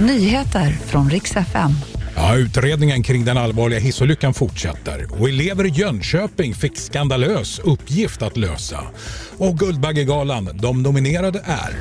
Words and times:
Nyheter 0.00 0.70
från 0.70 1.10
riks 1.10 1.36
FM. 1.36 1.70
Ja, 2.16 2.36
utredningen 2.36 3.02
kring 3.02 3.24
den 3.24 3.36
allvarliga 3.36 3.80
hissolyckan 3.80 4.34
fortsätter 4.34 5.06
och 5.20 5.28
elever 5.28 5.66
i 5.66 5.68
Jönköping 5.68 6.54
fick 6.54 6.78
skandalös 6.78 7.58
uppgift 7.58 8.22
att 8.22 8.36
lösa. 8.36 8.80
Och 9.38 9.58
Guldbaggegalan, 9.58 10.50
de 10.54 10.82
nominerade 10.82 11.38
är 11.44 11.76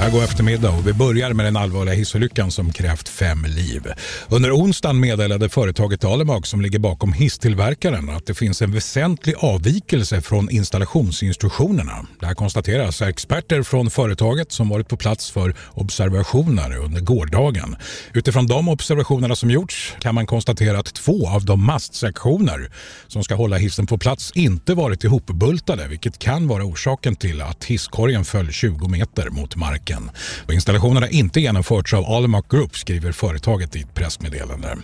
här 0.00 0.10
går 0.10 0.24
eftermiddag 0.24 0.70
och 0.70 0.86
vi 0.86 0.92
börjar 0.92 1.32
med 1.32 1.46
den 1.46 1.56
allvarliga 1.56 1.94
hissolyckan 1.94 2.50
som 2.50 2.72
krävt 2.72 3.08
fem 3.08 3.44
liv. 3.48 3.86
Under 4.28 4.56
onsdagen 4.56 5.00
meddelade 5.00 5.48
företaget 5.48 6.04
Alimak 6.04 6.46
som 6.46 6.60
ligger 6.60 6.78
bakom 6.78 7.12
hisstillverkaren 7.12 8.10
att 8.10 8.26
det 8.26 8.34
finns 8.34 8.62
en 8.62 8.72
väsentlig 8.72 9.34
avvikelse 9.38 10.20
från 10.20 10.50
installationsinstruktionerna. 10.50 12.06
Det 12.20 12.26
här 12.26 12.34
konstateras 12.34 13.02
av 13.02 13.08
experter 13.08 13.62
från 13.62 13.90
företaget 13.90 14.52
som 14.52 14.68
varit 14.68 14.88
på 14.88 14.96
plats 14.96 15.30
för 15.30 15.54
observationer 15.74 16.76
under 16.76 17.00
gårdagen. 17.00 17.76
Utifrån 18.14 18.46
de 18.46 18.68
observationerna 18.68 19.36
som 19.36 19.50
gjorts 19.50 19.96
kan 20.00 20.14
man 20.14 20.26
konstatera 20.26 20.78
att 20.78 20.94
två 20.94 21.28
av 21.28 21.44
de 21.44 21.66
mastsektioner 21.66 22.72
som 23.08 23.24
ska 23.24 23.34
hålla 23.34 23.56
hissen 23.56 23.86
på 23.86 23.98
plats 23.98 24.32
inte 24.34 24.74
varit 24.74 25.04
ihopbultade 25.04 25.88
vilket 25.88 26.18
kan 26.18 26.48
vara 26.48 26.64
orsaken 26.64 27.16
till 27.16 27.42
att 27.42 27.64
hisskorgen 27.64 28.24
föll 28.24 28.52
20 28.52 28.88
meter 28.88 29.30
mot 29.30 29.56
marken 29.56 29.89
marken. 29.90 30.10
installationen 30.52 31.02
har 31.02 31.14
inte 31.14 31.40
genomförts 31.40 31.94
av 31.94 32.04
Alimak 32.04 32.50
Group 32.50 32.76
skriver 32.76 33.12
företaget 33.12 33.76
i 33.76 33.80
ett 33.80 33.94
pressmeddelande. 33.94 34.76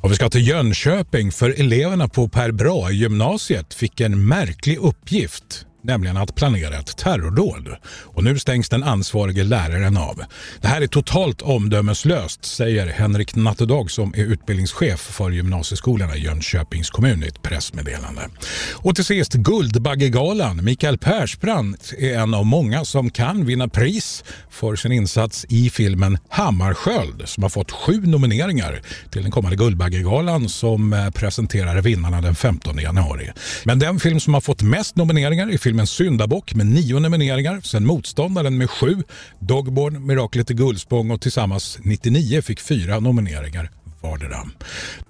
Och 0.00 0.10
vi 0.10 0.14
ska 0.14 0.30
till 0.30 0.48
Jönköping 0.48 1.32
för 1.32 1.60
eleverna 1.60 2.08
på 2.08 2.28
Per 2.28 2.50
Bra 2.50 2.90
gymnasiet 2.90 3.74
fick 3.74 4.00
en 4.00 4.26
märklig 4.26 4.78
uppgift 4.78 5.66
nämligen 5.88 6.16
att 6.16 6.34
planera 6.34 6.78
ett 6.78 6.96
terrordåd. 6.96 7.76
Och 8.04 8.24
nu 8.24 8.38
stängs 8.38 8.68
den 8.68 8.82
ansvarige 8.82 9.44
läraren 9.44 9.96
av. 9.96 10.22
Det 10.60 10.68
här 10.68 10.80
är 10.80 10.86
totalt 10.86 11.42
omdömeslöst, 11.42 12.44
säger 12.44 12.86
Henrik 12.86 13.34
Nattedag 13.34 13.90
som 13.90 14.14
är 14.16 14.24
utbildningschef 14.24 15.00
för 15.00 15.30
gymnasieskolorna 15.30 16.16
i 16.16 16.20
Jönköpings 16.20 16.90
kommun 16.90 17.24
i 17.24 17.26
ett 17.26 17.42
pressmeddelande. 17.42 18.28
Och 18.72 18.94
till 18.94 19.04
sist 19.04 19.32
Guldbaggegalan. 19.32 20.64
Mikael 20.64 20.98
Persbrandt 20.98 21.92
är 21.98 22.18
en 22.18 22.34
av 22.34 22.46
många 22.46 22.84
som 22.84 23.10
kan 23.10 23.46
vinna 23.46 23.68
pris 23.68 24.24
för 24.50 24.76
sin 24.76 24.92
insats 24.92 25.46
i 25.48 25.70
filmen 25.70 26.18
Hammarskjöld 26.28 27.22
som 27.24 27.42
har 27.42 27.50
fått 27.50 27.70
sju 27.70 28.00
nomineringar 28.06 28.82
till 29.10 29.22
den 29.22 29.30
kommande 29.30 29.56
Guldbaggegalan 29.56 30.48
som 30.48 30.92
eh, 30.92 31.10
presenterar 31.10 31.82
vinnarna 31.82 32.20
den 32.20 32.34
15 32.34 32.78
januari. 32.78 33.30
Men 33.64 33.78
den 33.78 34.00
film 34.00 34.20
som 34.20 34.34
har 34.34 34.40
fått 34.40 34.62
mest 34.62 34.96
nomineringar 34.96 35.48
är 35.52 35.58
filmen 35.78 35.86
Syndabock 35.86 36.54
med 36.54 36.66
nio 36.66 36.98
nomineringar, 36.98 37.60
sen 37.60 37.86
Motståndaren 37.86 38.58
med 38.58 38.70
sju, 38.70 38.96
Dogborn, 39.40 40.06
Miraklet 40.06 40.50
i 40.50 40.54
Guldspång 40.54 41.10
och 41.10 41.20
tillsammans 41.20 41.78
99 41.82 42.42
fick 42.42 42.60
fyra 42.60 43.00
nomineringar 43.00 43.70
vardera. 44.00 44.48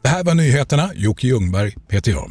Det 0.03 0.09
här 0.09 0.25
var 0.25 0.35
nyheterna. 0.35 0.91
Jocke 0.95 1.27
Ljungberg 1.27 1.77
heter 1.91 2.13
jag. 2.13 2.27